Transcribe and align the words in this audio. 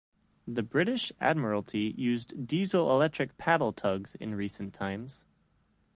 The 0.47 0.63
British 0.63 1.11
Admiralty 1.21 1.93
used 1.95 2.47
diesel-electric 2.47 3.37
paddle 3.37 3.71
tugs 3.71 4.15
in 4.15 4.33
recent 4.33 4.73
times. 4.73 5.25